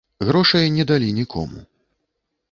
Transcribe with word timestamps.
Грошай 0.27 0.69
не 0.77 0.85
далі 0.91 1.11
нікому. 1.17 1.59